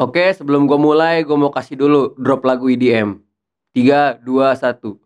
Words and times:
Oke, 0.00 0.32
sebelum 0.32 0.64
gue 0.64 0.80
mulai, 0.80 1.20
gue 1.28 1.36
mau 1.36 1.52
kasih 1.52 1.76
dulu 1.76 2.16
drop 2.16 2.40
lagu 2.48 2.72
EDM. 2.72 3.20
3, 3.76 4.24
2, 4.24 4.32
1. 4.56 4.96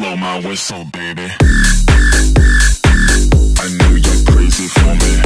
Blow 0.00 0.16
my 0.16 0.40
whistle, 0.40 0.88
baby. 0.88 1.28
I 3.60 3.66
know 3.76 3.92
you're 3.92 4.22
crazy 4.24 4.72
for 4.72 4.88
me. 4.88 5.20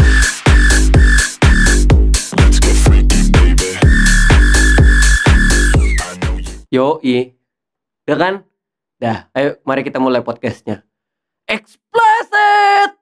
Let's 2.35 2.59
get 2.59 2.75
freaky, 2.83 3.31
baby. 3.31 3.79
I 5.79 6.19
know 6.19 6.35
you. 6.43 6.99
Yoi. 6.99 7.39
Udah 8.11 8.19
kan? 8.19 8.35
Dah, 8.99 9.31
ayo 9.39 9.63
mari 9.63 9.87
kita 9.87 10.03
mulai 10.03 10.27
podcastnya. 10.27 10.83
Explicit! 11.47 12.94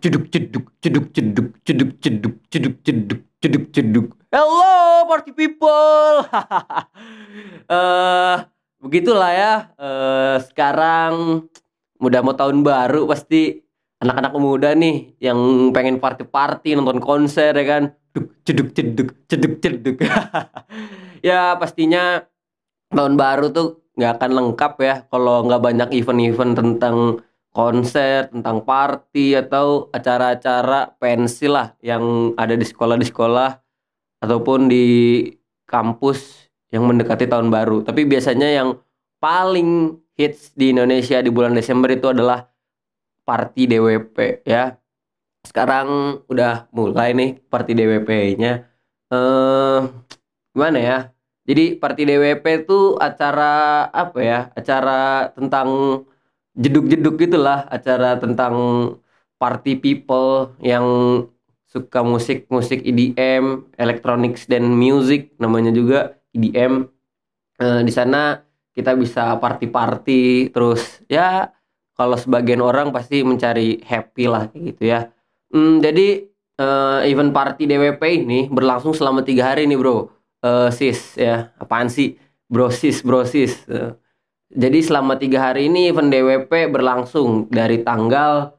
Ceduk, 0.00 0.32
ceduk, 0.32 0.64
ceduk, 0.80 1.06
ceduk, 1.12 1.46
ceduk, 1.60 1.90
ceduk, 2.00 2.34
ceduk, 2.48 2.74
ceduk, 2.80 3.20
ceduk, 3.40 3.64
ceduk. 3.68 4.06
Hello 4.32 5.04
party 5.06 5.32
people. 5.36 6.24
Eh, 7.70 8.36
begitulah 8.82 9.30
ya. 9.30 9.54
Eh, 9.78 10.36
sekarang 10.50 11.46
udah 12.02 12.20
mau 12.26 12.34
tahun 12.34 12.66
baru 12.66 13.06
pasti 13.06 13.62
anak-anak 14.02 14.34
muda 14.42 14.74
nih 14.74 15.14
yang 15.22 15.70
pengen 15.70 16.02
party-party 16.02 16.74
nonton 16.74 16.98
konser 16.98 17.54
ya 17.54 17.62
kan. 17.62 17.94
Duk, 18.10 18.42
ceduk, 18.42 18.74
ceduk, 18.74 19.14
ceduk, 19.30 19.52
ceduk. 19.62 19.96
ya 21.30 21.54
pastinya 21.62 22.26
tahun 22.90 23.14
baru 23.14 23.54
tuh 23.54 23.86
nggak 23.94 24.18
akan 24.18 24.30
lengkap 24.34 24.72
ya 24.82 24.94
kalau 25.06 25.46
nggak 25.46 25.62
banyak 25.62 25.88
event-event 25.94 26.58
tentang 26.58 27.22
konser, 27.50 28.30
tentang 28.30 28.62
party 28.62 29.34
atau 29.34 29.90
acara-acara 29.90 30.94
pensi 30.98 31.50
lah 31.50 31.74
yang 31.82 32.34
ada 32.38 32.54
di 32.54 32.62
sekolah 32.62 32.94
di 32.94 33.06
sekolah 33.06 33.50
ataupun 34.22 34.70
di 34.70 34.86
kampus 35.66 36.50
yang 36.70 36.86
mendekati 36.86 37.26
tahun 37.26 37.50
baru. 37.50 37.82
Tapi 37.82 38.06
biasanya 38.06 38.48
yang 38.50 38.78
paling 39.18 39.98
hits 40.14 40.54
di 40.54 40.70
Indonesia 40.70 41.18
di 41.18 41.30
bulan 41.30 41.54
Desember 41.54 41.90
itu 41.90 42.10
adalah 42.10 42.46
party 43.26 43.66
DWP 43.66 44.46
ya. 44.46 44.78
Sekarang 45.42 46.20
udah 46.28 46.70
mulai 46.70 47.16
nih 47.16 47.40
party 47.50 47.72
DWP-nya. 47.74 48.52
Eh 49.10 49.80
gimana 50.54 50.78
ya? 50.78 50.98
Jadi 51.48 51.74
party 51.74 52.02
DWP 52.06 52.44
itu 52.62 52.94
acara 53.00 53.86
apa 53.90 54.18
ya? 54.22 54.40
Acara 54.54 55.32
tentang 55.34 56.02
jeduk-jeduk 56.60 57.16
gitulah 57.16 57.64
acara 57.72 58.20
tentang 58.20 58.54
party 59.40 59.80
people 59.80 60.52
yang 60.60 60.84
suka 61.64 62.04
musik-musik 62.04 62.84
EDM, 62.84 63.72
electronics 63.80 64.44
dan 64.44 64.68
music 64.68 65.32
namanya 65.40 65.72
juga 65.72 66.20
EDM. 66.36 66.84
Eh, 67.56 67.80
di 67.86 67.92
sana 67.94 68.44
kita 68.76 68.92
bisa 68.94 69.40
party-party 69.40 70.52
terus 70.52 71.00
ya 71.08 71.50
kalau 71.96 72.16
sebagian 72.16 72.60
orang 72.60 72.92
pasti 72.92 73.24
mencari 73.24 73.80
happy 73.84 74.24
lah 74.28 74.48
gitu 74.52 74.82
ya. 74.84 75.08
Hmm, 75.52 75.80
jadi 75.80 76.26
eh, 76.60 76.98
event 77.08 77.32
party 77.32 77.64
DWP 77.64 78.02
ini 78.26 78.40
berlangsung 78.52 78.92
selama 78.92 79.24
tiga 79.24 79.52
hari 79.54 79.64
nih 79.64 79.78
bro. 79.80 80.10
Eh, 80.40 80.68
sis 80.72 81.16
ya 81.16 81.52
apaan 81.60 81.88
sih 81.92 82.16
bro 82.48 82.68
sis 82.72 83.00
bro 83.06 83.22
sis. 83.24 83.62
Eh, 83.68 83.92
jadi 84.50 84.82
selama 84.82 85.14
tiga 85.14 85.50
hari 85.50 85.70
ini 85.70 85.94
event 85.94 86.10
DWP 86.10 86.74
berlangsung 86.74 87.46
dari 87.54 87.86
tanggal 87.86 88.58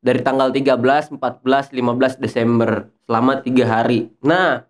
dari 0.00 0.20
tanggal 0.24 0.52
13, 0.52 1.16
14, 1.16 1.76
15 1.76 2.24
Desember 2.24 2.88
selama 3.04 3.40
tiga 3.44 3.68
hari. 3.68 4.08
Nah, 4.24 4.64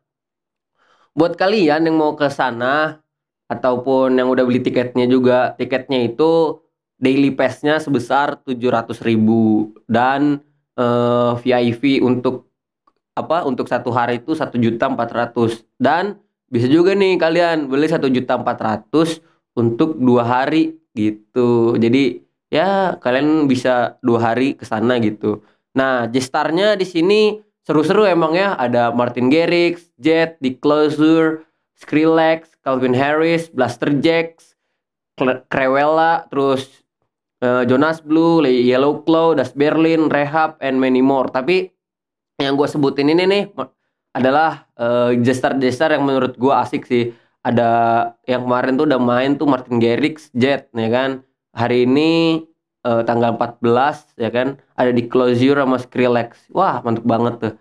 buat 1.14 1.38
kalian 1.38 1.86
yang 1.86 1.96
mau 1.98 2.18
ke 2.18 2.26
sana 2.30 2.98
ataupun 3.46 4.14
yang 4.18 4.30
udah 4.30 4.42
beli 4.46 4.62
tiketnya 4.62 5.06
juga, 5.06 5.54
tiketnya 5.54 6.06
itu 6.06 6.62
daily 6.98 7.30
pass-nya 7.34 7.78
sebesar 7.78 8.42
700.000 8.42 9.10
dan 9.90 10.42
eh, 10.78 11.32
VIP 11.42 12.02
untuk 12.02 12.50
apa? 13.14 13.42
Untuk 13.46 13.66
satu 13.66 13.90
hari 13.90 14.22
itu 14.22 14.34
1.400 14.38 15.66
dan 15.82 16.18
bisa 16.50 16.66
juga 16.66 16.94
nih 16.94 17.18
kalian 17.18 17.70
beli 17.70 17.86
1.400 17.86 19.29
untuk 19.60 20.00
dua 20.00 20.24
hari 20.24 20.80
gitu. 20.96 21.76
Jadi 21.76 22.24
ya 22.48 22.96
kalian 22.98 23.44
bisa 23.46 24.00
dua 24.00 24.32
hari 24.32 24.56
ke 24.56 24.64
sana 24.64 24.96
gitu. 24.98 25.44
Nah, 25.76 26.10
gestarnya 26.10 26.74
di 26.74 26.88
sini 26.88 27.38
seru-seru 27.62 28.08
emang 28.08 28.34
ya. 28.34 28.56
Ada 28.56 28.90
Martin 28.90 29.30
Garrix, 29.30 29.92
Jet, 30.00 30.40
The 30.42 30.58
Closure, 30.58 31.46
Skrillex, 31.78 32.58
Calvin 32.66 32.96
Harris, 32.96 33.48
Blaster 33.48 33.94
Jacks, 34.02 34.58
Crewella, 35.48 36.26
terus 36.28 36.68
eh, 37.40 37.64
Jonas 37.70 38.02
Blue, 38.02 38.42
Yellow 38.44 39.04
Claw, 39.06 39.38
Das 39.38 39.54
Berlin, 39.54 40.10
Rehab, 40.10 40.58
and 40.58 40.80
many 40.82 41.00
more. 41.00 41.30
Tapi 41.30 41.70
yang 42.40 42.56
gue 42.56 42.68
sebutin 42.68 43.12
ini 43.12 43.24
nih 43.28 43.42
adalah 44.16 44.66
eh, 44.74 45.16
gestar-gestar 45.22 45.94
yang 45.94 46.04
menurut 46.04 46.34
gue 46.34 46.52
asik 46.52 46.82
sih 46.88 47.14
ada 47.40 47.70
yang 48.28 48.44
kemarin 48.44 48.76
tuh 48.76 48.84
udah 48.88 49.00
main 49.00 49.30
tuh 49.40 49.48
Martin 49.48 49.80
Garrix 49.80 50.28
Jet 50.36 50.68
ya 50.76 50.88
kan? 50.92 51.10
Hari 51.56 51.88
ini 51.88 52.44
eh, 52.84 53.02
tanggal 53.08 53.36
14 53.36 54.20
ya 54.20 54.30
kan? 54.32 54.60
Ada 54.76 54.92
di 54.92 55.08
Closure 55.08 55.60
sama 55.60 55.76
Skrillex. 55.80 56.52
Wah 56.52 56.84
mantep 56.84 57.04
banget 57.08 57.34
tuh. 57.40 57.54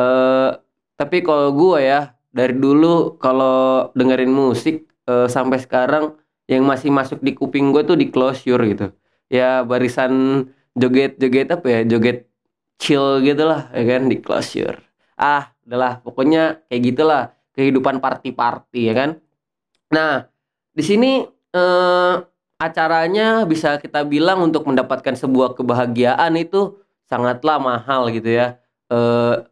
Eh 0.00 0.50
tapi 0.98 1.24
kalau 1.24 1.54
gue 1.56 1.78
ya 1.80 2.12
dari 2.34 2.54
dulu 2.58 3.16
kalau 3.22 3.90
dengerin 3.94 4.30
musik 4.34 4.90
eh, 5.06 5.28
sampai 5.30 5.58
sekarang 5.62 6.18
yang 6.50 6.66
masih 6.66 6.90
masuk 6.90 7.22
di 7.22 7.32
kuping 7.38 7.70
gue 7.70 7.86
tuh 7.86 7.94
di 7.94 8.10
Closure 8.10 8.62
gitu. 8.66 8.86
Ya 9.30 9.62
barisan 9.62 10.46
joget-joget 10.74 11.54
apa 11.54 11.66
ya 11.70 11.80
joget 11.86 12.26
chill 12.82 13.22
gitu 13.22 13.46
lah 13.46 13.70
ya 13.70 13.84
kan 13.86 14.10
di 14.10 14.18
Closure. 14.18 14.82
Ah 15.14 15.54
udahlah 15.62 16.02
pokoknya 16.02 16.66
kayak 16.66 16.82
gitulah 16.82 17.22
kehidupan 17.60 18.00
party-party 18.00 18.88
ya 18.88 18.94
kan. 18.96 19.10
Nah, 19.92 20.24
di 20.72 20.80
sini 20.80 21.28
eh, 21.52 22.14
acaranya 22.56 23.44
bisa 23.44 23.76
kita 23.76 24.08
bilang 24.08 24.40
untuk 24.40 24.64
mendapatkan 24.64 25.12
sebuah 25.12 25.52
kebahagiaan 25.60 26.40
itu 26.40 26.80
sangatlah 27.04 27.60
mahal 27.60 28.08
gitu 28.08 28.32
ya. 28.32 28.56
Eh, 28.88 29.44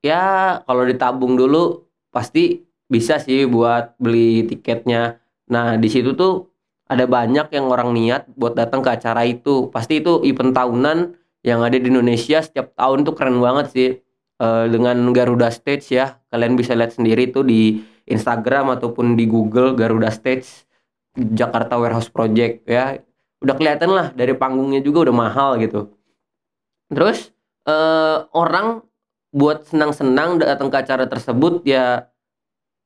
ya 0.00 0.24
kalau 0.64 0.88
ditabung 0.88 1.36
dulu 1.36 1.84
pasti 2.08 2.64
bisa 2.88 3.20
sih 3.20 3.44
buat 3.44 4.00
beli 4.00 4.48
tiketnya. 4.48 5.20
Nah, 5.52 5.76
di 5.76 5.92
situ 5.92 6.16
tuh 6.16 6.48
ada 6.88 7.04
banyak 7.04 7.52
yang 7.52 7.68
orang 7.68 7.92
niat 7.92 8.32
buat 8.32 8.56
datang 8.56 8.80
ke 8.80 8.96
acara 8.96 9.28
itu. 9.28 9.68
Pasti 9.68 10.00
itu 10.00 10.24
event 10.24 10.56
tahunan 10.56 11.20
yang 11.44 11.60
ada 11.60 11.76
di 11.76 11.86
Indonesia 11.92 12.40
setiap 12.40 12.72
tahun 12.76 13.04
tuh 13.04 13.14
keren 13.16 13.38
banget 13.44 13.66
sih 13.72 13.90
eh, 14.40 14.66
dengan 14.72 15.12
Garuda 15.12 15.52
Stage 15.52 15.92
ya. 15.92 16.16
Kalian 16.32 16.56
bisa 16.56 16.72
lihat 16.72 16.96
sendiri 16.96 17.28
tuh 17.28 17.44
di 17.44 17.84
Instagram 18.08 18.74
ataupun 18.80 19.14
di 19.14 19.28
Google 19.28 19.76
Garuda 19.76 20.08
Stage 20.08 20.66
Jakarta 21.14 21.76
Warehouse 21.76 22.08
Project 22.08 22.64
ya. 22.64 22.98
Udah 23.40 23.54
kelihatan 23.56 23.92
lah 23.92 24.06
dari 24.16 24.32
panggungnya 24.32 24.80
juga 24.80 25.08
udah 25.08 25.16
mahal 25.16 25.50
gitu. 25.60 25.92
Terus 26.88 27.30
eh, 27.68 28.18
orang 28.32 28.82
buat 29.30 29.70
senang-senang 29.70 30.42
datang 30.42 30.74
ke 30.74 30.76
acara 30.82 31.06
tersebut 31.06 31.62
ya 31.62 32.10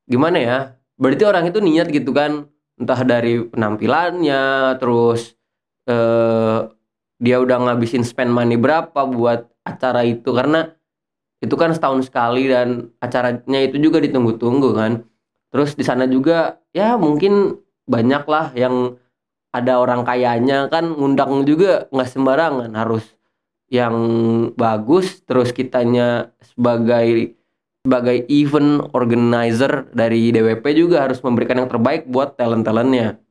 gimana 0.05 0.37
ya? 0.37 0.57
Berarti 0.95 1.23
orang 1.27 1.49
itu 1.51 1.59
niat 1.59 1.91
gitu 1.91 2.15
kan, 2.15 2.47
entah 2.79 3.01
dari 3.03 3.43
penampilannya, 3.43 4.75
terus 4.79 5.35
eh, 5.89 6.59
dia 7.19 7.37
udah 7.39 7.57
ngabisin 7.67 8.03
spend 8.03 8.31
money 8.31 8.55
berapa 8.55 9.07
buat 9.07 9.49
acara 9.65 10.05
itu 10.05 10.29
karena 10.31 10.71
itu 11.43 11.55
kan 11.59 11.75
setahun 11.75 12.07
sekali 12.07 12.47
dan 12.47 12.91
acaranya 13.03 13.59
itu 13.63 13.77
juga 13.79 13.99
ditunggu-tunggu 13.99 14.69
kan. 14.75 15.03
Terus 15.51 15.75
di 15.75 15.83
sana 15.83 16.07
juga 16.07 16.59
ya 16.75 16.95
mungkin 16.99 17.59
banyak 17.87 18.23
lah 18.27 18.51
yang 18.57 18.99
ada 19.55 19.79
orang 19.79 20.03
kayanya 20.03 20.67
kan 20.67 20.91
ngundang 20.91 21.47
juga 21.47 21.87
nggak 21.93 22.09
sembarangan 22.11 22.71
harus 22.75 23.05
yang 23.71 23.95
bagus 24.59 25.23
terus 25.23 25.55
kitanya 25.55 26.35
sebagai 26.43 27.39
sebagai 27.85 28.25
event 28.27 28.89
organizer 28.97 29.85
dari 29.93 30.33
DWP 30.33 30.65
juga 30.73 31.05
harus 31.05 31.21
memberikan 31.21 31.61
yang 31.61 31.69
terbaik 31.69 32.09
buat 32.09 32.33
talent-talentnya. 32.33 33.21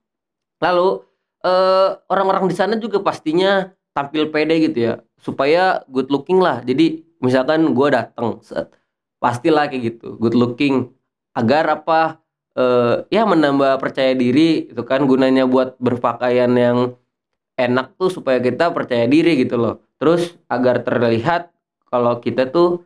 Lalu 0.63 1.03
eh, 1.43 1.91
orang-orang 2.09 2.47
di 2.47 2.55
sana 2.55 2.79
juga 2.79 3.03
pastinya 3.03 3.75
tampil 3.93 4.31
pede 4.31 4.55
gitu 4.71 4.79
ya 4.79 4.95
supaya 5.19 5.83
good 5.91 6.09
looking 6.09 6.39
lah. 6.39 6.63
Jadi 6.63 7.03
misalkan 7.25 7.73
gue 7.73 7.89
datang 7.89 8.45
pastilah 9.25 9.73
kayak 9.73 9.97
gitu. 9.97 10.21
Good 10.21 10.37
looking. 10.37 10.93
Agar 11.33 11.65
apa 11.81 12.21
eh, 12.53 13.09
ya 13.09 13.25
menambah 13.25 13.81
percaya 13.81 14.13
diri 14.13 14.69
itu 14.69 14.83
kan 14.85 15.09
gunanya 15.09 15.49
buat 15.49 15.81
berpakaian 15.81 16.53
yang 16.53 16.79
enak 17.57 17.97
tuh 17.97 18.13
supaya 18.13 18.39
kita 18.39 18.69
percaya 18.71 19.09
diri 19.09 19.41
gitu 19.41 19.57
loh. 19.57 19.81
Terus 19.97 20.37
agar 20.53 20.85
terlihat 20.85 21.49
kalau 21.89 22.21
kita 22.21 22.51
tuh 22.53 22.85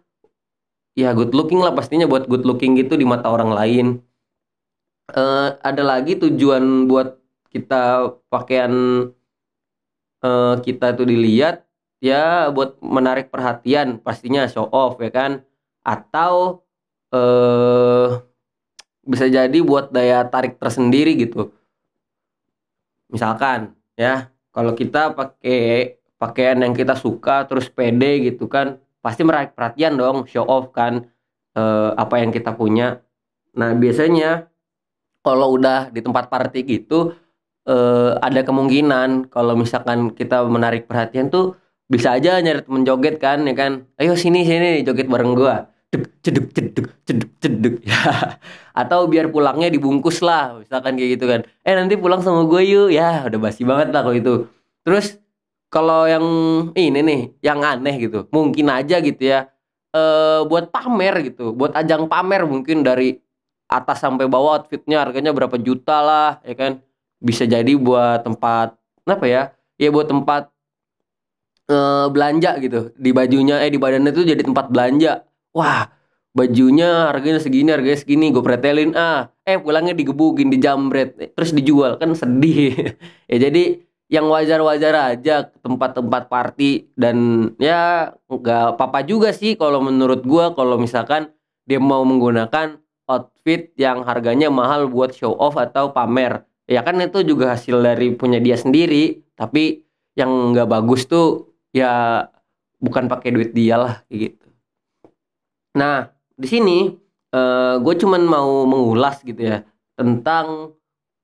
ya 0.95 1.11
good 1.13 1.35
looking 1.35 1.59
lah 1.59 1.75
pastinya 1.75 2.07
buat 2.07 2.31
good 2.31 2.47
looking 2.47 2.79
gitu 2.79 2.95
di 2.95 3.05
mata 3.05 3.29
orang 3.29 3.51
lain. 3.51 3.87
Eh, 5.11 5.49
ada 5.59 5.83
lagi 5.83 6.17
tujuan 6.17 6.87
buat 6.87 7.19
kita 7.51 8.13
pakaian 8.31 8.73
eh, 10.23 10.55
kita 10.63 10.95
tuh 10.97 11.07
dilihat 11.09 11.68
ya 11.99 12.51
buat 12.55 12.79
menarik 12.83 13.31
perhatian 13.31 13.99
pastinya 14.03 14.47
show 14.47 14.67
off 14.71 14.99
ya 15.03 15.11
kan? 15.11 15.33
Atau 15.83 16.63
eh 17.15 18.09
bisa 19.09 19.25
jadi 19.25 19.59
buat 19.65 19.89
daya 19.89 20.29
tarik 20.29 20.61
tersendiri 20.61 21.17
gitu. 21.17 21.49
Misalkan 23.09 23.73
ya 23.97 24.29
kalau 24.53 24.77
kita 24.77 25.17
pakai 25.17 25.97
pakaian 26.21 26.61
yang 26.61 26.75
kita 26.77 26.93
suka 26.99 27.47
terus 27.49 27.73
pede 27.73 28.29
gitu 28.29 28.51
kan 28.51 28.77
pasti 29.01 29.23
menarik 29.23 29.55
perhatian 29.55 29.95
dong 29.97 30.27
show 30.29 30.45
off 30.45 30.75
kan 30.77 31.09
eh, 31.57 31.91
apa 31.97 32.21
yang 32.21 32.31
kita 32.35 32.53
punya. 32.53 33.01
Nah 33.57 33.73
biasanya 33.73 34.51
kalau 35.25 35.57
udah 35.57 35.89
di 35.89 36.05
tempat 36.05 36.29
party 36.29 36.61
gitu 36.69 37.17
eh, 37.65 38.13
ada 38.21 38.45
kemungkinan 38.45 39.33
kalau 39.33 39.57
misalkan 39.57 40.13
kita 40.13 40.45
menarik 40.45 40.85
perhatian 40.85 41.33
tuh 41.33 41.57
bisa 41.89 42.15
aja 42.21 42.37
nyari 42.45 42.61
temen 42.63 42.85
joget 42.85 43.17
kan 43.17 43.43
ya 43.49 43.55
kan? 43.57 43.89
Ayo 43.97 44.13
sini 44.15 44.45
sini 44.45 44.85
joget 44.85 45.09
bareng 45.09 45.33
gua. 45.33 45.73
Duk, 45.89 46.05
ceduk 46.21 46.53
ceduk 46.53 46.87
ceduk 47.09 47.31
ceduk 47.41 47.75
ya. 47.89 48.37
Atau 48.77 49.09
biar 49.09 49.33
pulangnya 49.33 49.73
dibungkus 49.73 50.21
lah 50.21 50.61
misalkan 50.61 51.01
kayak 51.01 51.11
gitu 51.17 51.25
kan. 51.25 51.41
Eh 51.65 51.73
nanti 51.73 51.97
pulang 51.97 52.21
sama 52.21 52.45
gue 52.45 52.63
yuk. 52.69 52.89
Ya 52.93 53.25
udah 53.25 53.41
basi 53.41 53.65
banget 53.65 53.89
lah 53.97 54.05
kalau 54.05 54.17
itu. 54.17 54.35
Terus 54.85 55.17
kalau 55.73 56.05
yang 56.05 56.25
ini 56.77 57.01
nih 57.01 57.21
yang 57.41 57.65
aneh 57.65 57.97
gitu. 58.05 58.29
Mungkin 58.29 58.69
aja 58.69 59.01
gitu 59.01 59.23
ya. 59.25 59.49
Eh 59.97 60.41
buat 60.45 60.69
pamer 60.69 61.33
gitu. 61.33 61.57
Buat 61.57 61.73
ajang 61.73 62.05
pamer 62.05 62.45
mungkin 62.45 62.85
dari 62.85 63.17
atas 63.69 64.05
sampai 64.05 64.29
bawah 64.29 64.61
outfitnya 64.61 65.01
harganya 65.01 65.33
berapa 65.33 65.57
juta 65.57 66.05
lah 66.05 66.31
ya 66.45 66.53
kan? 66.53 66.85
Bisa 67.17 67.49
jadi 67.49 67.73
buat 67.81 68.29
tempat 68.29 68.77
apa 69.09 69.25
ya? 69.25 69.57
Ya 69.81 69.89
buat 69.89 70.05
tempat 70.05 70.53
belanja 72.09 72.57
gitu. 72.65 72.91
Di 72.97 73.11
bajunya 73.13 73.61
eh 73.61 73.71
di 73.71 73.77
badannya 73.77 74.13
tuh 74.13 74.25
jadi 74.25 74.41
tempat 74.41 74.73
belanja. 74.73 75.25
Wah 75.53 75.89
bajunya 76.37 77.11
harganya 77.11 77.43
segini 77.43 77.69
harganya 77.73 77.99
segini 77.99 78.31
gue 78.31 78.45
pretelin 78.45 78.95
ah. 78.97 79.29
Eh 79.45 79.57
pulangnya 79.61 79.97
digebukin 79.97 80.49
dijamret 80.49 81.17
eh, 81.21 81.31
terus 81.33 81.53
dijual. 81.53 82.01
Kan 82.01 82.17
sedih. 82.17 82.97
Ya 83.31 83.37
jadi 83.49 83.85
yang 84.09 84.33
wajar-wajar 84.33 85.13
aja 85.13 85.53
tempat-tempat 85.61 86.33
party 86.33 86.89
dan 86.97 87.49
ya 87.61 88.17
nggak 88.25 88.81
apa-apa 88.81 89.05
juga 89.05 89.37
sih 89.37 89.53
kalau 89.53 89.85
menurut 89.85 90.25
gua 90.25 90.57
kalau 90.57 90.81
misalkan 90.81 91.29
dia 91.69 91.77
mau 91.77 92.01
menggunakan 92.09 92.81
outfit 93.05 93.69
yang 93.77 94.09
harganya 94.09 94.49
mahal 94.49 94.89
buat 94.89 95.13
show 95.13 95.37
off 95.37 95.61
atau 95.61 95.93
pamer. 95.93 96.49
Ya 96.69 96.81
kan 96.85 97.01
itu 97.01 97.25
juga 97.25 97.57
hasil 97.57 97.81
dari 97.81 98.13
punya 98.17 98.41
dia 98.41 98.57
sendiri. 98.57 99.25
Tapi 99.37 99.85
yang 100.17 100.53
nggak 100.53 100.69
bagus 100.69 101.09
tuh 101.09 101.48
ya 101.75 102.25
bukan 102.79 103.11
pakai 103.11 103.35
duit 103.35 103.51
dia 103.53 103.77
lah 103.77 103.95
gitu. 104.09 104.47
Nah 105.77 106.11
di 106.39 106.49
sini 106.49 106.79
gue 107.79 107.95
cuman 108.01 108.23
mau 108.25 108.65
mengulas 108.65 109.21
gitu 109.21 109.43
ya 109.45 109.65
tentang 109.99 110.73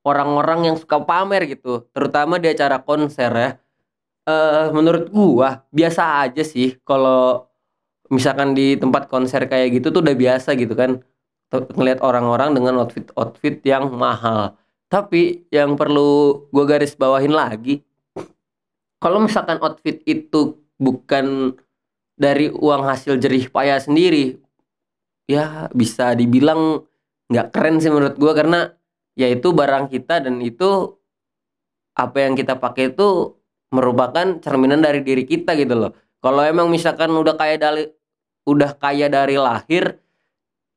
orang-orang 0.04 0.68
yang 0.68 0.76
suka 0.76 1.00
pamer 1.00 1.48
gitu 1.48 1.88
terutama 1.96 2.36
di 2.36 2.52
acara 2.52 2.76
konser 2.82 3.32
ya. 3.32 3.50
Eh 4.24 4.72
menurut 4.72 5.12
gua 5.12 5.68
biasa 5.68 6.24
aja 6.24 6.40
sih 6.40 6.80
kalau 6.80 7.44
misalkan 8.08 8.56
di 8.56 8.72
tempat 8.72 9.04
konser 9.12 9.44
kayak 9.44 9.76
gitu 9.80 9.92
tuh 9.92 10.00
udah 10.00 10.16
biasa 10.16 10.56
gitu 10.56 10.72
kan 10.72 11.04
ngelihat 11.52 12.00
orang-orang 12.00 12.56
dengan 12.56 12.80
outfit 12.80 13.12
outfit 13.20 13.60
yang 13.64 13.92
mahal. 13.92 14.56
Tapi 14.88 15.44
yang 15.52 15.76
perlu 15.76 16.40
gua 16.48 16.64
garis 16.64 16.96
bawahin 16.96 17.36
lagi 17.36 17.84
kalau 19.04 19.20
misalkan 19.20 19.60
outfit 19.60 20.00
itu 20.08 20.56
bukan 20.80 21.52
dari 22.16 22.48
uang 22.48 22.88
hasil 22.88 23.20
jerih 23.20 23.52
payah 23.52 23.76
sendiri 23.76 24.40
ya 25.28 25.68
bisa 25.76 26.16
dibilang 26.16 26.80
nggak 27.28 27.52
keren 27.52 27.84
sih 27.84 27.92
menurut 27.92 28.16
gua 28.16 28.32
karena 28.32 28.72
ya 29.12 29.28
itu 29.28 29.52
barang 29.52 29.92
kita 29.92 30.24
dan 30.24 30.40
itu 30.40 30.96
apa 31.94 32.16
yang 32.24 32.32
kita 32.32 32.56
pakai 32.56 32.96
itu 32.96 33.36
merupakan 33.70 34.38
cerminan 34.42 34.82
dari 34.82 35.02
diri 35.02 35.26
kita 35.26 35.54
gitu 35.54 35.74
loh. 35.74 35.92
Kalau 36.18 36.42
emang 36.42 36.70
misalkan 36.70 37.10
udah 37.12 37.34
kaya 37.38 37.58
dari 37.58 37.84
udah 38.48 38.72
kaya 38.78 39.06
dari 39.12 39.36
lahir 39.38 39.98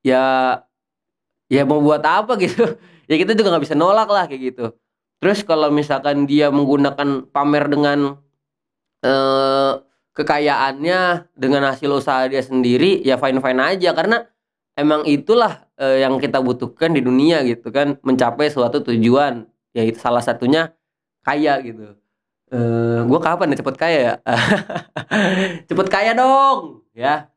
ya 0.06 0.58
ya 1.48 1.62
mau 1.64 1.80
buat 1.80 2.04
apa 2.04 2.36
gitu. 2.42 2.64
Ya 3.08 3.16
kita 3.16 3.40
juga 3.40 3.56
nggak 3.56 3.64
bisa 3.64 3.80
nolak 3.80 4.12
lah 4.12 4.28
kayak 4.28 4.52
gitu. 4.52 4.76
Terus 5.18 5.42
kalau 5.42 5.74
misalkan 5.74 6.30
dia 6.30 6.54
menggunakan 6.54 7.26
pamer 7.34 7.66
dengan 7.70 8.22
eh, 9.02 9.74
kekayaannya 10.14 11.34
dengan 11.34 11.62
hasil 11.74 11.90
usaha 11.90 12.26
dia 12.30 12.42
sendiri 12.42 13.02
ya 13.02 13.18
fine 13.18 13.42
fine 13.42 13.62
aja. 13.62 13.94
Karena 13.98 14.22
emang 14.78 15.06
itulah 15.10 15.66
eh, 15.78 16.06
yang 16.06 16.22
kita 16.22 16.38
butuhkan 16.38 16.94
di 16.94 17.02
dunia 17.02 17.42
gitu 17.46 17.74
kan. 17.74 17.98
Mencapai 18.06 18.54
suatu 18.54 18.86
tujuan 18.86 19.50
yaitu 19.74 19.98
salah 19.98 20.22
satunya 20.22 20.74
kaya 21.26 21.58
gitu. 21.66 21.98
Eh 22.48 23.00
gue 23.04 23.20
kapan 23.20 23.52
ya 23.52 23.58
cepet 23.60 23.76
kaya 23.76 24.00
ya? 24.00 24.14
Cepet 25.68 25.88
kaya 25.90 26.12
dong 26.14 26.86
ya. 26.96 27.28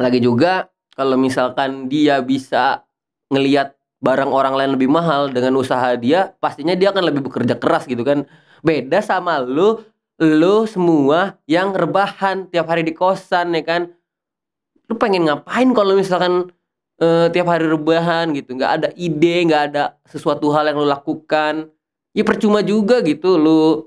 Lagi 0.00 0.18
juga 0.18 0.72
kalau 0.96 1.20
misalkan 1.20 1.86
dia 1.92 2.18
bisa 2.24 2.82
ngelihat 3.30 3.79
barang 4.00 4.32
orang 4.32 4.56
lain 4.56 4.70
lebih 4.74 4.88
mahal 4.88 5.28
dengan 5.28 5.60
usaha 5.60 5.92
dia 5.94 6.32
pastinya 6.40 6.72
dia 6.72 6.88
akan 6.90 7.04
lebih 7.12 7.22
bekerja 7.28 7.54
keras 7.60 7.84
gitu 7.84 8.00
kan. 8.02 8.24
Beda 8.64 9.04
sama 9.04 9.40
lu 9.40 9.80
lu 10.20 10.68
semua 10.68 11.36
yang 11.48 11.72
rebahan 11.72 12.48
tiap 12.48 12.68
hari 12.68 12.84
di 12.84 12.96
kosan 12.96 13.52
ya 13.56 13.62
kan. 13.64 13.92
Lu 14.88 14.96
pengen 14.96 15.28
ngapain 15.28 15.68
kalau 15.76 15.96
misalkan 15.96 16.48
eh, 17.00 17.28
tiap 17.32 17.46
hari 17.52 17.68
rebahan 17.68 18.32
gitu? 18.32 18.56
Nggak 18.56 18.72
ada 18.80 18.88
ide 18.96 19.36
nggak 19.46 19.62
ada 19.72 19.82
sesuatu 20.08 20.48
hal 20.52 20.72
yang 20.72 20.80
lu 20.80 20.88
lakukan. 20.88 21.68
Ya 22.16 22.24
percuma 22.26 22.64
juga 22.64 23.04
gitu 23.04 23.36
lu 23.36 23.86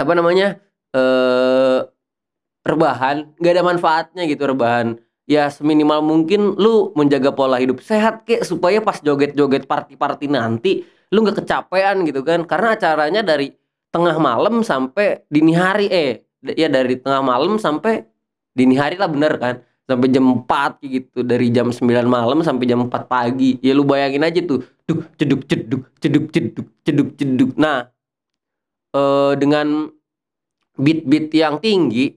apa 0.00 0.12
namanya 0.16 0.56
eh 0.96 1.84
rebahan. 2.64 3.32
Nggak 3.36 3.52
ada 3.60 3.64
manfaatnya 3.64 4.22
gitu 4.24 4.48
rebahan 4.48 5.07
ya 5.28 5.52
seminimal 5.52 6.00
mungkin 6.00 6.56
lu 6.56 6.90
menjaga 6.96 7.30
pola 7.36 7.60
hidup 7.60 7.84
sehat 7.84 8.24
kek 8.24 8.48
supaya 8.48 8.80
pas 8.80 8.96
joget-joget 9.04 9.68
party-party 9.68 10.26
nanti 10.32 10.88
lu 11.12 11.20
nggak 11.20 11.44
kecapean 11.44 12.08
gitu 12.08 12.24
kan. 12.24 12.48
Karena 12.48 12.72
acaranya 12.74 13.20
dari 13.20 13.52
tengah 13.92 14.16
malam 14.16 14.64
sampai 14.64 15.28
dini 15.28 15.52
hari 15.52 15.86
eh 15.92 16.24
ya 16.56 16.72
dari 16.72 16.96
tengah 16.96 17.20
malam 17.20 17.60
sampai 17.60 18.08
dini 18.56 18.74
hari 18.80 18.96
lah 18.96 19.12
bener 19.12 19.36
kan. 19.36 19.60
Sampai 19.88 20.12
jam 20.12 20.44
4 20.44 20.84
kayak 20.84 20.90
gitu 21.00 21.24
dari 21.24 21.48
jam 21.48 21.72
9 21.72 21.80
malam 22.08 22.44
sampai 22.44 22.64
jam 22.68 22.84
4 22.88 23.08
pagi. 23.08 23.56
Ya 23.64 23.72
lu 23.72 23.84
bayangin 23.84 24.24
aja 24.24 24.40
tuh 24.44 24.64
duk 24.84 25.12
ceduk 25.16 25.44
ceduk 25.48 25.82
ceduk 26.00 26.24
ceduk 26.32 26.66
ceduk 26.84 27.08
ceduk. 27.16 27.50
Nah 27.56 27.88
eh 28.96 29.32
dengan 29.36 29.92
beat-beat 30.76 31.32
yang 31.32 31.56
tinggi 31.60 32.16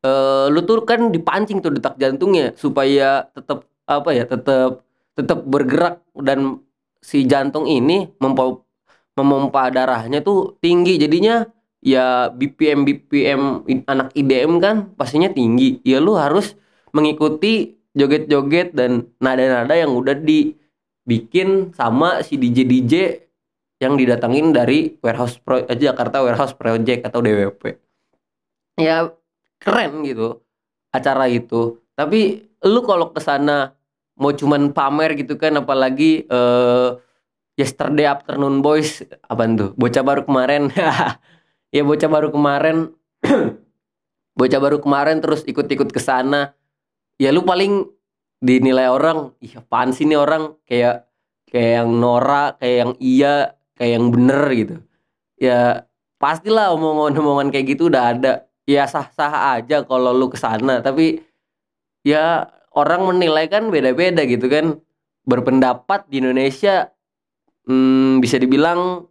eh 0.00 0.46
lu 0.48 0.60
tuh 0.64 0.82
kan 0.88 1.12
dipancing 1.12 1.60
tuh 1.60 1.72
detak 1.76 2.00
jantungnya 2.00 2.56
supaya 2.56 3.28
tetap 3.36 3.68
apa 3.84 4.10
ya 4.16 4.24
tetap 4.24 4.84
tetap 5.18 5.44
bergerak 5.44 6.00
dan 6.16 6.62
si 7.04 7.24
jantung 7.28 7.68
ini 7.68 8.08
mempa 8.20 8.60
memompa 9.18 9.68
darahnya 9.68 10.24
tuh 10.24 10.56
tinggi. 10.64 10.96
Jadinya 10.96 11.44
ya 11.84 12.32
BPM 12.32 12.84
BPM 12.88 13.42
anak 13.84 14.12
IDM 14.16 14.52
kan 14.62 14.76
pastinya 14.96 15.28
tinggi. 15.28 15.80
Ya 15.84 16.00
lu 16.00 16.16
harus 16.16 16.56
mengikuti 16.96 17.80
joget-joget 17.92 18.72
dan 18.72 19.10
nada-nada 19.18 19.74
yang 19.74 19.92
udah 19.92 20.14
dibikin 20.16 21.74
sama 21.74 22.22
si 22.22 22.38
DJ 22.38 22.64
DJ 22.64 22.94
yang 23.80 23.96
didatangin 23.96 24.52
dari 24.52 25.00
warehouse 25.00 25.40
pro 25.40 25.64
eh, 25.64 25.78
Jakarta 25.78 26.20
Warehouse 26.20 26.54
Project 26.54 27.08
atau 27.08 27.24
DWP 27.24 27.62
ya 28.76 29.12
keren 29.60 30.02
gitu 30.02 30.40
acara 30.90 31.28
itu. 31.30 31.78
Tapi 31.94 32.48
lu 32.66 32.80
kalau 32.82 33.12
ke 33.12 33.20
sana 33.22 33.76
mau 34.16 34.32
cuman 34.32 34.72
pamer 34.72 35.16
gitu 35.16 35.36
kan 35.36 35.56
apalagi 35.60 36.24
eh 36.28 36.88
Yesterday 37.60 38.08
Afternoon 38.08 38.64
Boys 38.64 39.04
apa 39.28 39.44
tuh? 39.52 39.76
Bocah 39.76 40.00
baru 40.00 40.24
kemarin. 40.24 40.72
Ya 41.70 41.86
bocah 41.86 42.10
baru 42.10 42.34
kemarin. 42.34 42.90
Bocah 44.38 44.58
baru 44.58 44.82
kemarin 44.82 45.22
terus 45.22 45.46
ikut-ikut 45.46 45.94
ke 45.94 46.02
sana. 46.02 46.50
Ya 47.14 47.30
lu 47.30 47.46
paling 47.46 47.86
dinilai 48.42 48.90
orang 48.90 49.30
ih 49.38 49.54
apaan 49.54 49.94
sih 49.94 50.02
nih 50.02 50.18
orang? 50.18 50.58
Kayak 50.66 51.06
kayak 51.46 51.72
yang 51.78 51.90
norak 51.94 52.58
kayak 52.58 52.76
yang 52.82 52.92
iya 52.98 53.34
kayak 53.78 53.92
yang 54.02 54.06
bener 54.10 54.42
gitu. 54.50 54.76
Ya 55.38 55.86
pastilah 56.18 56.74
omongan-omongan 56.74 57.54
kayak 57.54 57.78
gitu 57.78 57.86
udah 57.86 58.18
ada 58.18 58.49
ya 58.70 58.86
sah-sah 58.86 59.58
aja 59.58 59.82
kalau 59.82 60.14
lu 60.14 60.30
ke 60.30 60.38
sana 60.38 60.78
tapi 60.78 61.18
ya 62.06 62.46
orang 62.70 63.10
menilai 63.10 63.50
kan 63.50 63.66
beda-beda 63.66 64.22
gitu 64.22 64.46
kan. 64.46 64.78
Berpendapat 65.20 66.08
di 66.08 66.22
Indonesia 66.22 66.90
hmm, 67.66 68.22
bisa 68.22 68.38
dibilang 68.38 69.10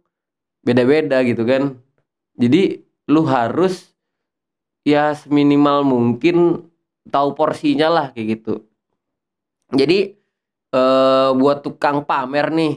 beda-beda 0.64 1.20
gitu 1.22 1.44
kan. 1.44 1.76
Jadi 2.40 2.80
lu 3.12 3.22
harus 3.28 3.92
ya 4.84 5.12
seminimal 5.12 5.84
mungkin 5.84 6.66
tahu 7.08 7.36
porsinya 7.36 7.88
lah 7.92 8.06
kayak 8.16 8.40
gitu. 8.40 8.64
Jadi 9.76 10.16
eh 10.70 11.30
buat 11.34 11.66
tukang 11.66 12.06
pamer 12.06 12.54
nih 12.54 12.74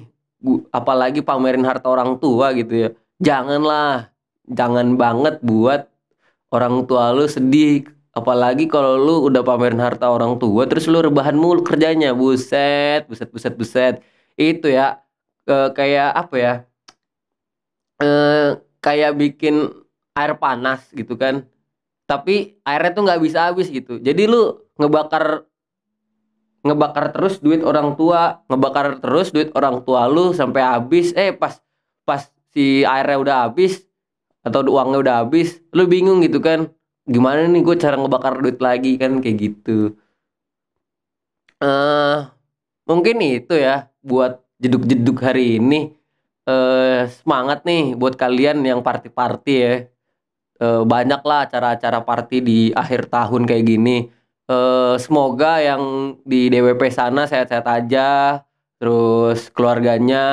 apalagi 0.74 1.22
pamerin 1.22 1.63
harta 1.66 1.88
orang 1.90 2.20
tua 2.20 2.52
gitu 2.54 2.74
ya. 2.74 2.90
Janganlah 3.24 4.13
jangan 4.46 5.00
banget 5.00 5.40
buat 5.42 5.92
orang 6.53 6.86
tua 6.86 7.10
lu 7.12 7.25
sedih. 7.25 7.89
Apalagi 8.13 8.69
kalau 8.69 8.93
lu 9.01 9.15
udah 9.25 9.41
pamerin 9.41 9.81
harta 9.81 10.05
orang 10.05 10.38
tua 10.38 10.69
terus 10.69 10.86
lu 10.86 11.01
rebahan 11.01 11.33
mulu 11.33 11.65
kerjanya. 11.65 12.13
Buset 12.13 13.10
buset 13.10 13.29
buset 13.33 13.53
buset. 13.57 13.95
Itu 14.38 14.69
ya 14.69 15.01
eh, 15.50 15.69
kayak 15.74 16.10
apa 16.13 16.36
ya? 16.38 16.53
Eh 17.98 18.62
kayak 18.86 19.17
bikin 19.17 19.74
air 20.13 20.38
panas 20.38 20.86
gitu 20.93 21.17
kan. 21.17 21.50
Tapi 22.05 22.62
airnya 22.62 22.91
tuh 22.93 23.03
nggak 23.10 23.22
bisa 23.25 23.50
habis 23.50 23.67
gitu. 23.74 23.98
Jadi 23.98 24.29
lu 24.29 24.62
ngebakar 24.77 25.50
ngebakar 26.63 27.12
terus 27.17 27.41
duit 27.41 27.65
orang 27.65 27.98
tua 28.00 28.45
ngebakar 28.48 29.01
terus 29.03 29.33
duit 29.33 29.50
orang 29.57 29.81
tua 29.81 30.05
lu 30.05 30.38
sampai 30.38 30.62
habis. 30.62 31.17
Eh 31.17 31.33
pas 31.33 31.57
pas 32.05 32.29
si 32.53 32.86
airnya 32.86 33.17
udah 33.17 33.38
habis 33.50 33.81
atau 34.43 34.59
uangnya 34.67 35.00
udah 35.00 35.15
habis 35.23 35.63
lu 35.71 35.88
bingung 35.88 36.19
gitu 36.21 36.43
kan. 36.43 36.69
Gimana 37.03 37.47
nih 37.47 37.63
gue 37.63 37.75
cara 37.79 37.95
ngebakar 38.00 38.39
duit 38.43 38.59
lagi 38.59 38.95
kan 39.00 39.19
kayak 39.23 39.38
gitu. 39.39 39.95
Eh 41.63 42.17
mungkin 42.88 43.15
itu 43.23 43.55
ya 43.55 43.88
buat 44.03 44.43
jeduk-jeduk 44.59 45.17
hari 45.23 45.59
ini. 45.59 45.95
Eh 46.47 47.07
semangat 47.23 47.63
nih 47.63 47.95
buat 47.95 48.15
kalian 48.19 48.63
yang 48.63 48.83
party-party 48.83 49.55
ya. 49.55 49.73
Eh, 50.63 50.83
banyak 50.85 51.21
lah 51.25 51.50
acara-acara 51.50 52.00
party 52.05 52.38
di 52.39 52.59
akhir 52.71 53.12
tahun 53.12 53.43
kayak 53.50 53.65
gini. 53.67 54.07
Eh 54.47 54.95
semoga 55.00 55.59
yang 55.63 56.15
di 56.27 56.51
DWP 56.51 56.91
sana 56.91 57.27
sehat-sehat 57.27 57.67
aja 57.67 58.43
terus 58.79 59.47
keluarganya 59.55 60.23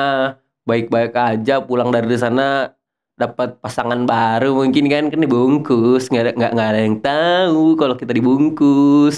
baik-baik 0.67 1.15
aja 1.15 1.63
pulang 1.63 1.87
dari 1.95 2.19
sana 2.19 2.75
dapat 3.23 3.49
pasangan 3.63 4.01
baru 4.11 4.47
mungkin 4.59 4.85
kan 4.93 5.03
kan 5.11 5.19
dibungkus. 5.25 6.01
Nggak 6.09 6.23
ada 6.25 6.31
nggak 6.55 6.67
ada 6.71 6.79
yang 6.87 6.97
tahu 7.05 7.63
kalau 7.79 7.95
kita 8.01 8.11
dibungkus. 8.17 9.15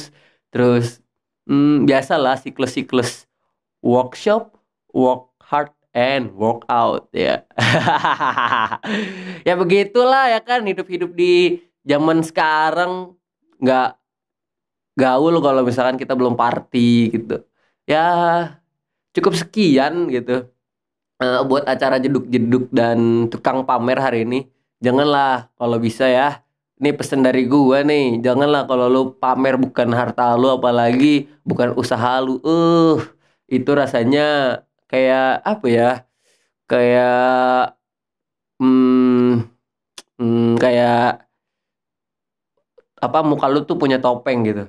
Terus 0.52 0.86
hmm, 1.50 1.88
biasalah 1.90 2.36
siklus-siklus 2.44 3.26
workshop 3.84 4.54
work 4.94 5.32
hard 5.44 5.72
and 5.96 6.34
work 6.38 6.62
out 6.70 7.10
ya. 7.16 7.44
Ya 9.48 9.54
begitulah 9.60 10.24
ya 10.34 10.40
kan 10.44 10.62
hidup-hidup 10.70 11.12
di 11.16 11.60
zaman 11.88 12.20
sekarang. 12.24 13.16
Nggak 13.64 13.88
gaul 15.00 15.34
kalau 15.46 15.62
misalkan 15.68 15.98
kita 16.02 16.14
belum 16.20 16.36
party 16.42 16.80
gitu. 17.14 17.34
Ya 17.90 18.00
cukup 19.16 19.34
sekian 19.42 20.10
gitu 20.14 20.53
eh, 21.22 21.42
buat 21.46 21.64
acara 21.68 21.98
jeduk-jeduk 22.02 22.72
dan 22.74 23.30
tukang 23.30 23.66
pamer 23.68 24.00
hari 24.02 24.26
ini 24.26 24.40
janganlah 24.82 25.50
kalau 25.60 25.78
bisa 25.78 26.08
ya. 26.10 26.42
Ini 26.74 26.92
pesan 27.00 27.24
dari 27.24 27.48
gua 27.48 27.86
nih 27.86 28.20
janganlah 28.20 28.68
kalau 28.68 28.92
lu 28.92 29.02
pamer 29.16 29.56
bukan 29.56 29.94
harta 29.96 30.36
lu 30.36 30.52
apalagi 30.52 31.30
bukan 31.46 31.72
usaha 31.80 32.20
lu. 32.20 32.42
Uh 32.44 33.00
itu 33.48 33.72
rasanya 33.72 34.60
kayak 34.90 35.46
apa 35.46 35.66
ya 35.70 35.90
kayak 36.66 37.78
hmm, 38.58 39.46
hmm, 40.18 40.52
kayak 40.58 41.24
apa 43.04 43.20
muka 43.22 43.46
lu 43.52 43.68
tuh 43.68 43.78
punya 43.78 44.00
topeng 44.00 44.48
gitu. 44.48 44.64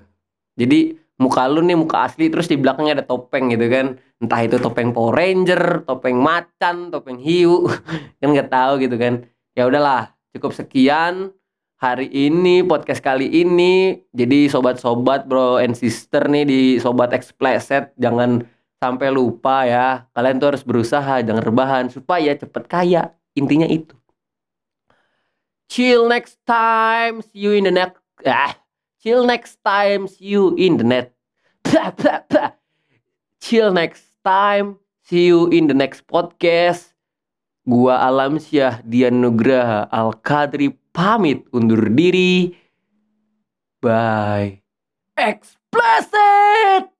Jadi 0.58 0.98
muka 1.18 1.46
lu 1.46 1.62
nih 1.62 1.78
muka 1.78 2.10
asli 2.10 2.26
terus 2.30 2.50
di 2.50 2.58
belakangnya 2.58 3.00
ada 3.02 3.06
topeng 3.06 3.54
gitu 3.54 3.66
kan 3.70 3.86
entah 4.24 4.40
itu 4.40 4.56
topeng 4.56 4.96
Power 4.96 5.12
Ranger 5.20 5.84
topeng 5.84 6.16
macan 6.16 6.88
topeng 6.88 7.20
hiu 7.20 7.68
kan 8.20 8.28
nggak 8.32 8.48
tahu 8.48 8.72
gitu 8.80 8.96
kan. 8.96 9.28
Ya 9.52 9.68
udahlah 9.68 10.16
cukup 10.32 10.56
sekian 10.56 11.30
hari 11.76 12.08
ini 12.08 12.64
podcast 12.64 13.04
kali 13.04 13.28
ini. 13.28 14.00
Jadi 14.16 14.48
sobat-sobat 14.48 15.28
bro 15.28 15.60
and 15.60 15.76
sister 15.76 16.24
nih 16.24 16.44
di 16.48 16.60
sobat 16.80 17.12
explicit 17.12 17.92
jangan 18.00 18.40
sampai 18.80 19.12
lupa 19.12 19.68
ya. 19.68 20.08
Kalian 20.16 20.40
tuh 20.40 20.56
harus 20.56 20.64
berusaha 20.64 21.20
jangan 21.20 21.44
rebahan 21.44 21.92
supaya 21.92 22.32
cepet 22.32 22.64
kaya. 22.64 23.12
Intinya 23.36 23.68
itu. 23.68 23.92
Chill 25.68 26.08
next 26.08 26.40
time 26.48 27.20
see 27.20 27.44
you 27.44 27.52
in 27.52 27.68
the 27.68 27.74
next 27.74 28.00
ah 28.24 28.56
chill 29.02 29.28
next 29.28 29.60
time 29.60 30.08
see 30.08 30.32
you 30.32 30.56
in 30.56 30.80
the 30.80 30.86
net. 30.86 31.12
Chill 33.44 33.72
next 33.72 34.13
time. 34.24 34.80
See 35.04 35.28
you 35.28 35.52
in 35.52 35.68
the 35.68 35.76
next 35.76 36.08
podcast. 36.08 36.96
Gua 37.68 38.00
Alamsyah 38.00 38.80
Dian 38.88 39.20
Nugraha 39.20 39.84
Al 39.92 40.16
Kadri 40.24 40.72
pamit 40.96 41.44
undur 41.52 41.92
diri. 41.92 42.56
Bye. 43.84 44.64
Explicit 45.20 46.93